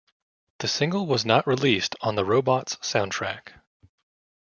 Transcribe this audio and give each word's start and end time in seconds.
The 0.57 0.67
single 0.67 1.05
was 1.05 1.27
not 1.27 1.45
released 1.45 1.95
on 2.01 2.15
the 2.15 2.25
"Robots" 2.25 2.75
soundtrack. 2.77 3.49